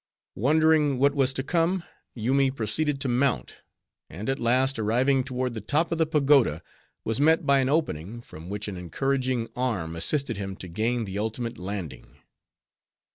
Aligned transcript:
Wondering 0.33 0.97
what 0.97 1.13
was 1.13 1.31
to 1.33 1.43
come, 1.43 1.83
Yoomy 2.15 2.49
proceeded 2.49 2.99
to 3.01 3.07
mount; 3.07 3.57
and 4.09 4.29
at 4.31 4.39
last 4.39 4.79
arriving 4.79 5.23
toward 5.23 5.53
the 5.53 5.61
top 5.61 5.91
of 5.91 5.99
the 5.99 6.07
pagoda, 6.07 6.63
was 7.05 7.19
met 7.21 7.45
by 7.45 7.59
an 7.59 7.69
opening, 7.69 8.19
from 8.19 8.49
which 8.49 8.67
an 8.67 8.77
encouraging 8.77 9.47
arm 9.55 9.95
assisted 9.95 10.37
him 10.37 10.55
to 10.55 10.67
gain 10.67 11.05
the 11.05 11.19
ultimate 11.19 11.59
landing. 11.59 12.15